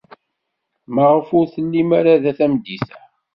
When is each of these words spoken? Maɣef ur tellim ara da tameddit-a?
Maɣef 0.93 1.27
ur 1.37 1.45
tellim 1.53 1.89
ara 1.99 2.13
da 2.23 2.31
tameddit-a? 2.37 2.99